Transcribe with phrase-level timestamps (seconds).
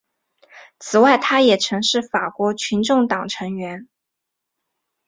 [0.79, 3.87] 此外他也曾是法国群众党成员。